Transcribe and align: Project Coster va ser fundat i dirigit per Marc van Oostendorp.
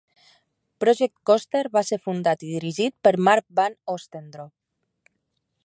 Project 0.83 1.13
Coster 1.29 1.61
va 1.77 1.83
ser 1.89 1.99
fundat 2.07 2.45
i 2.47 2.49
dirigit 2.55 2.95
per 3.09 3.13
Marc 3.29 3.47
van 3.61 3.77
Oostendorp. 3.97 4.53